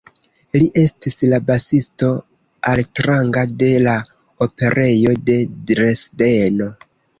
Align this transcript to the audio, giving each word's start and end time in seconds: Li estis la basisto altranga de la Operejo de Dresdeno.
Li 0.59 0.69
estis 0.83 1.17
la 1.33 1.39
basisto 1.49 2.09
altranga 2.71 3.45
de 3.61 3.71
la 3.89 3.95
Operejo 4.49 5.17
de 5.31 5.39
Dresdeno. 5.71 6.75